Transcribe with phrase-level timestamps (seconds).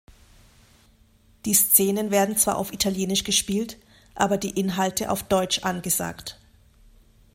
[1.45, 3.77] Die Szenen werden zwar auf Italienisch gespielt,
[4.15, 6.39] aber die Inhalte auf Deutsch angesagt.